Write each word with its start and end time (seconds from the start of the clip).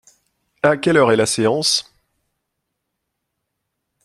À 0.63 0.77
quelle 0.77 0.97
heure 0.97 1.11
est 1.11 1.15
la 1.15 1.27
séance? 1.27 1.93